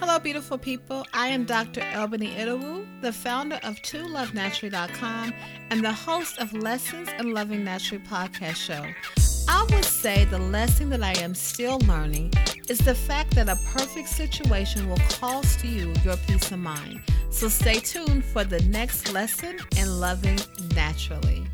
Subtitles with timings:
[0.00, 1.06] Hello, beautiful people.
[1.12, 1.82] I am Dr.
[1.94, 5.34] Albany Idawu, the founder of TwoLoveNaturally.com
[5.68, 8.82] and the host of Lessons in Loving Naturally podcast show.
[9.46, 12.32] I would say the lesson that I am still learning
[12.70, 17.02] is the fact that a perfect situation will cost you your peace of mind.
[17.28, 20.38] So stay tuned for the next lesson in loving
[20.74, 21.44] naturally.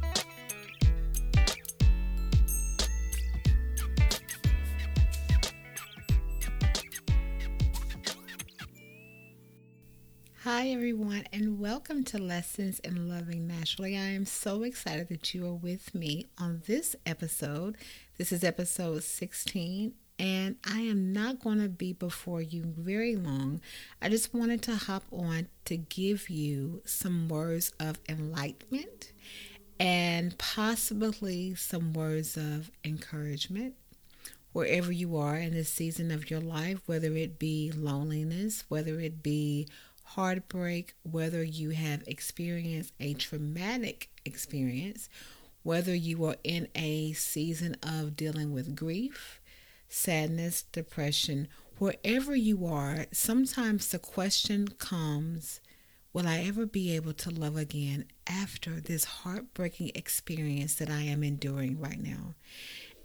[10.47, 13.97] Hi, everyone, and welcome to Lessons in Loving Naturally.
[13.97, 17.77] I am so excited that you are with me on this episode.
[18.17, 23.61] This is episode 16, and I am not going to be before you very long.
[24.01, 29.11] I just wanted to hop on to give you some words of enlightenment
[29.81, 33.75] and possibly some words of encouragement
[34.57, 39.23] wherever you are in this season of your life, whether it be loneliness, whether it
[39.23, 39.69] be
[40.07, 45.09] heartbreak, whether you have experienced a traumatic experience,
[45.63, 49.41] whether you are in a season of dealing with grief,
[49.89, 55.61] sadness, depression, wherever you are, sometimes the question comes
[56.13, 61.23] Will I ever be able to love again after this heartbreaking experience that I am
[61.23, 62.37] enduring right now?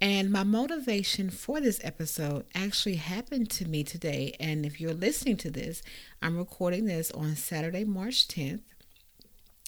[0.02, 4.36] And my motivation for this episode actually happened to me today.
[4.40, 5.84] And if you're listening to this,
[6.24, 8.62] I'm recording this on Saturday, March 10th.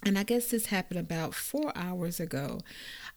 [0.04, 2.62] And I guess this happened about four hours ago.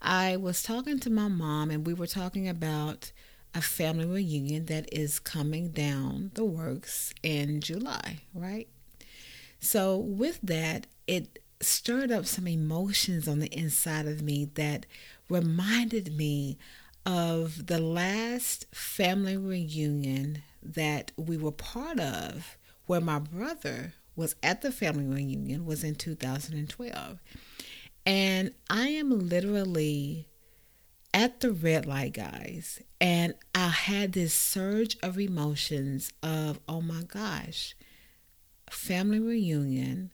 [0.03, 3.13] I was talking to my mom, and we were talking about
[3.55, 8.69] a family reunion that is coming down the works in July, right?
[9.59, 14.85] So, with that, it stirred up some emotions on the inside of me that
[15.29, 16.59] reminded me
[17.07, 24.61] of the last family reunion that we were part of, where my brother was at
[24.61, 27.19] the family reunion, was in 2012.
[28.05, 30.29] And I am literally
[31.15, 37.03] at the red light, guys, and I had this surge of emotions of, oh my
[37.03, 37.75] gosh,
[38.71, 40.13] family reunion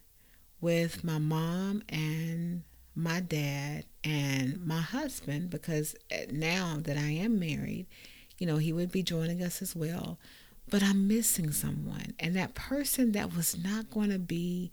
[0.60, 2.62] with my mom and
[2.94, 7.86] my dad and my husband because eh, now that I am married,
[8.38, 10.18] you know, he would be joining us as well.
[10.70, 12.14] But I'm missing someone.
[12.18, 14.72] And that person that was not going to be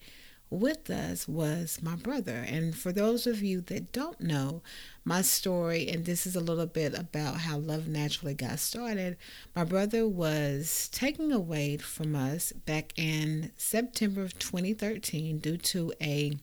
[0.49, 2.43] with us was my brother.
[2.47, 4.61] And for those of you that don't know
[5.03, 9.17] my story, and this is a little bit about how Love Naturally got started,
[9.55, 16.33] my brother was taken away from us back in September of 2013 due to a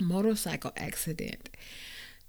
[0.00, 1.48] motorcycle accident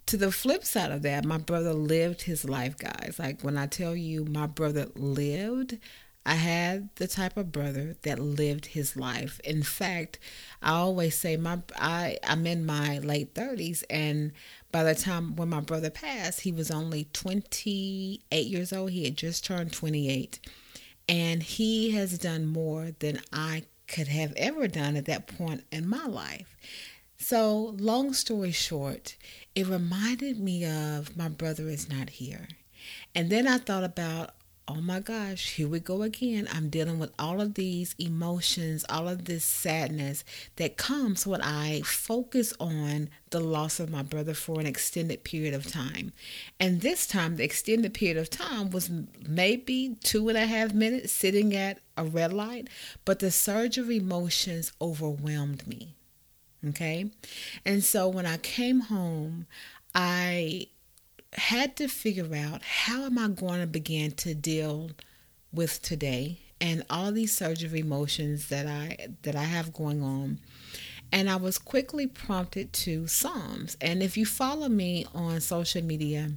[0.06, 3.16] to the flip side of that, my brother lived his life, guys.
[3.18, 5.78] Like when I tell you my brother lived,
[6.26, 9.40] I had the type of brother that lived his life.
[9.44, 10.20] In fact,
[10.62, 14.32] I always say my I I'm in my late 30s and
[14.72, 18.92] by the time when my brother passed, he was only 28 years old.
[18.92, 20.40] He had just turned 28.
[21.10, 25.88] And he has done more than I could have ever done at that point in
[25.88, 26.56] my life.
[27.18, 29.16] So, long story short,
[29.56, 32.48] it reminded me of my brother is not here.
[33.16, 34.32] And then I thought about,
[34.68, 36.48] oh my gosh, here we go again.
[36.52, 40.24] I'm dealing with all of these emotions, all of this sadness
[40.56, 45.54] that comes when I focus on the loss of my brother for an extended period
[45.54, 46.14] of time.
[46.60, 48.90] And this time, the extended period of time was
[49.28, 52.70] maybe two and a half minutes sitting at a red light,
[53.06, 55.96] but the surge of emotions overwhelmed me.
[56.70, 57.12] Okay.
[57.66, 59.48] And so when I came home,
[59.94, 60.68] I
[61.34, 64.92] had to figure out how am I going to begin to deal
[65.52, 70.40] with today and all these surge of emotions that I that I have going on.
[71.12, 73.78] And I was quickly prompted to Psalms.
[73.82, 76.32] And if you follow me on social media,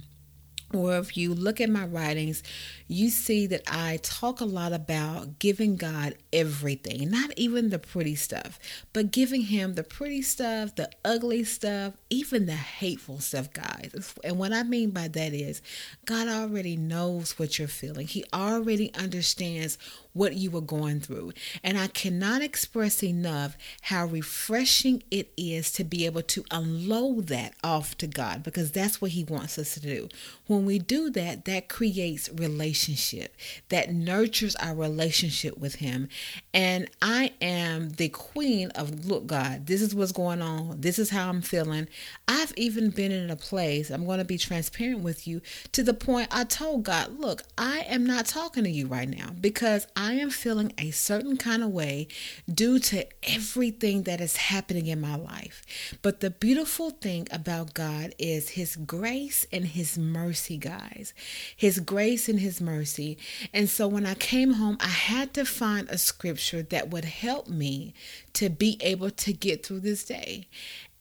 [0.73, 2.43] or if you look at my writings,
[2.87, 8.15] you see that I talk a lot about giving God everything, not even the pretty
[8.15, 8.59] stuff,
[8.91, 14.13] but giving Him the pretty stuff, the ugly stuff, even the hateful stuff, guys.
[14.23, 15.61] And what I mean by that is,
[16.05, 19.77] God already knows what you're feeling, He already understands
[20.17, 21.33] what you were going through.
[21.63, 27.53] And I cannot express enough how refreshing it is to be able to unload that
[27.63, 30.09] off to God because that's what He wants us to do.
[30.47, 33.35] When we do that, that creates relationship,
[33.69, 36.09] that nurtures our relationship with Him.
[36.53, 40.81] And I am the queen of, look, God, this is what's going on.
[40.81, 41.87] This is how I'm feeling.
[42.27, 45.41] I've even been in a place, I'm going to be transparent with you,
[45.73, 49.29] to the point I told God, look, I am not talking to you right now
[49.39, 52.07] because I am feeling a certain kind of way
[52.51, 55.63] due to everything that is happening in my life.
[56.01, 61.13] But the beautiful thing about God is His grace and His mercy, guys.
[61.55, 63.17] His grace and His mercy.
[63.53, 67.47] And so when I came home, I had to find a scripture that would help
[67.47, 67.93] me
[68.33, 70.47] to be able to get through this day.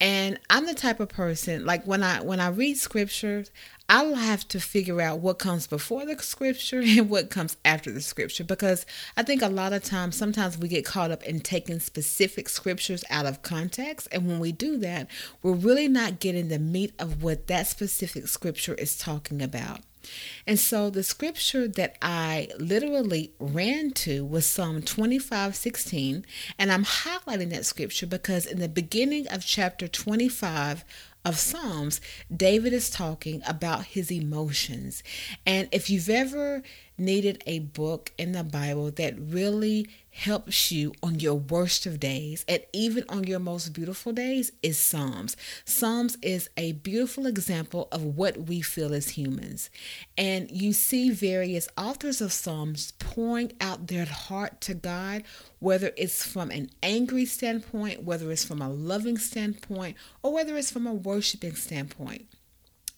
[0.01, 3.51] And I'm the type of person like when I when I read scriptures,
[3.89, 8.01] I'll have to figure out what comes before the scripture and what comes after the
[8.01, 8.85] scripture because
[9.17, 13.05] I think a lot of times sometimes we get caught up in taking specific scriptures
[13.09, 15.09] out of context and when we do that,
[15.43, 19.81] we're really not getting the meat of what that specific scripture is talking about.
[20.47, 26.25] And so the scripture that I literally ran to was Psalm 25 16.
[26.59, 30.85] And I'm highlighting that scripture because in the beginning of chapter 25
[31.25, 32.01] of Psalms,
[32.35, 35.03] David is talking about his emotions.
[35.45, 36.63] And if you've ever
[36.99, 42.43] needed a book in the Bible that really helps you on your worst of days
[42.49, 45.37] and even on your most beautiful days is Psalms.
[45.67, 49.69] Psalms is a beautiful example of what we feel as humans.
[50.17, 55.23] And you see various authors of Psalms pouring out their heart to God,
[55.59, 60.71] whether it's from an angry standpoint, whether it's from a loving standpoint, or whether it's
[60.71, 62.27] from a worshiping standpoint.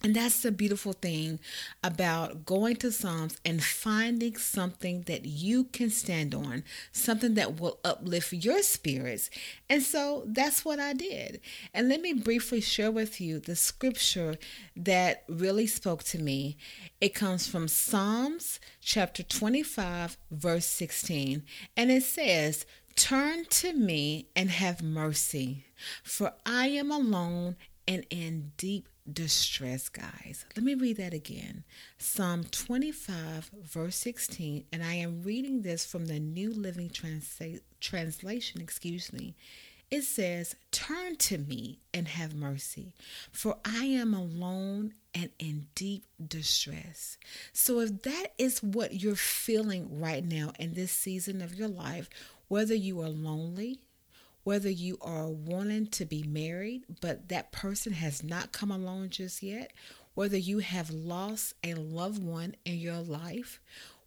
[0.03, 1.41] And that's the beautiful thing
[1.83, 6.63] about going to Psalms and finding something that you can stand on,
[6.93, 9.29] something that will uplift your spirits.
[9.69, 11.41] And so that's what I did.
[11.75, 14.37] And let me briefly share with you the scripture
[14.77, 16.57] that really spoke to me.
[17.01, 21.43] It comes from Psalms chapter 25, verse 16.
[21.77, 25.65] And it says, Turn to me and have mercy,
[26.03, 27.57] for I am alone
[27.87, 30.45] and in deep distress, guys.
[30.57, 31.65] Let me read that again.
[31.99, 38.61] Psalm 25, verse 16, and I am reading this from the New Living Transla- Translation,
[38.61, 39.35] excuse me.
[39.91, 42.95] It says, Turn to me and have mercy,
[43.33, 47.17] for I am alone and in deep distress.
[47.53, 52.11] So, if that is what you're feeling right now in this season of your life,
[52.49, 53.81] whether you are lonely,
[54.49, 59.43] whether you are wanting to be married, but that person has not come along just
[59.43, 59.71] yet,
[60.15, 63.61] whether you have lost a loved one in your life,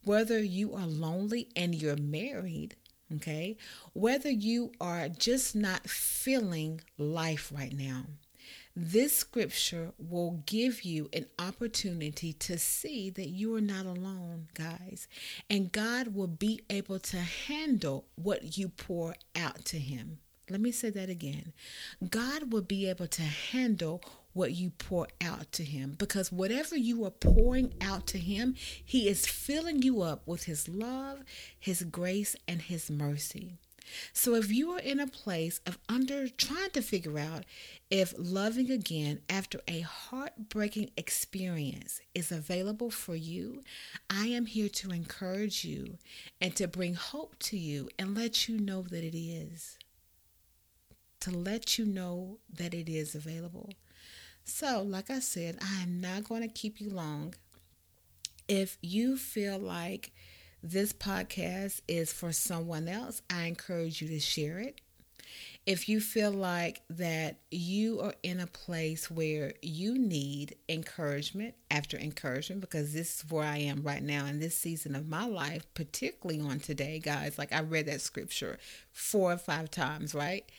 [0.04, 2.76] whether you are lonely and you're married,
[3.14, 3.56] okay,
[3.94, 8.06] whether you are just not feeling life right now.
[8.76, 15.08] This scripture will give you an opportunity to see that you are not alone, guys.
[15.52, 20.18] And God will be able to handle what you pour out to Him.
[20.52, 21.54] Let me say that again.
[22.10, 24.04] God will be able to handle
[24.34, 29.08] what you pour out to Him because whatever you are pouring out to Him, He
[29.08, 31.24] is filling you up with His love,
[31.58, 33.54] His grace, and His mercy.
[34.12, 37.46] So if you are in a place of under trying to figure out
[37.90, 43.64] if loving again after a heartbreaking experience is available for you,
[44.10, 45.98] I am here to encourage you
[46.42, 49.78] and to bring hope to you and let you know that it is
[51.22, 53.70] to let you know that it is available.
[54.44, 57.36] So, like I said, I am not going to keep you long.
[58.48, 60.12] If you feel like
[60.64, 64.82] this podcast is for someone else, I encourage you to share it.
[65.66, 71.98] If you feel like that you are in a place where you need encouragement after
[71.98, 75.72] encouragement, because this is where I am right now in this season of my life,
[75.76, 77.38] particularly on today, guys.
[77.38, 78.58] Like I read that scripture
[78.92, 80.50] four or five times, right?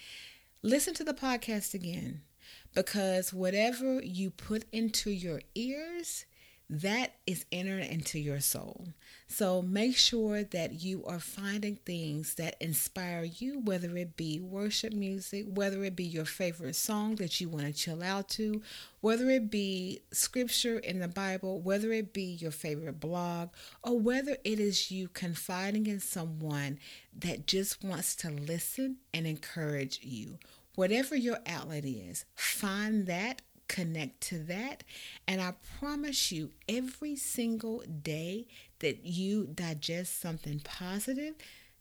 [0.64, 2.20] Listen to the podcast again
[2.72, 6.24] because whatever you put into your ears,
[6.70, 8.88] that is entered into your soul.
[9.28, 14.92] So make sure that you are finding things that inspire you, whether it be worship
[14.92, 18.62] music, whether it be your favorite song that you want to chill out to,
[19.00, 23.50] whether it be scripture in the Bible, whether it be your favorite blog,
[23.82, 26.78] or whether it is you confiding in someone
[27.18, 30.38] that just wants to listen and encourage you.
[30.74, 33.42] Whatever your outlet is, find that,
[33.72, 34.84] connect to that,
[35.26, 38.46] and I promise you, every single day
[38.80, 41.34] that you digest something positive,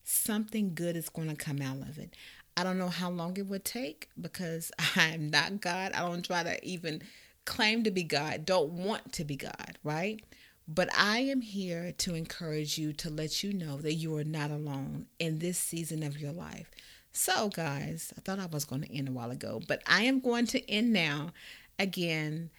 [0.04, 2.16] something good is going to come out of it.
[2.56, 5.92] I don't know how long it would take because I'm not God.
[5.94, 7.02] I don't try to even
[7.46, 10.24] claim to be God, don't want to be God, right?
[10.68, 14.52] But I am here to encourage you to let you know that you are not
[14.52, 16.72] alone in this season of your life.
[17.14, 20.22] So, guys, I thought I was going to end a while ago, but I am
[20.22, 21.32] going to end now.
[21.80, 22.50] Again,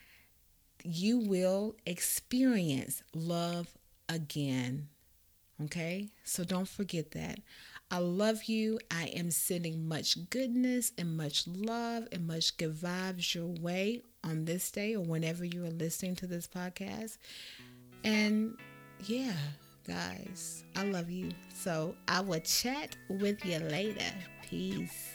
[0.85, 3.69] you will experience love
[4.09, 4.88] again.
[5.64, 6.09] Okay?
[6.25, 7.38] So don't forget that.
[7.90, 8.78] I love you.
[8.90, 14.45] I am sending much goodness and much love and much good vibes your way on
[14.45, 17.19] this day or whenever you are listening to this podcast.
[18.02, 18.57] And
[19.04, 19.35] yeah,
[19.87, 21.31] guys, I love you.
[21.54, 24.12] So I will chat with you later.
[24.49, 25.14] Peace.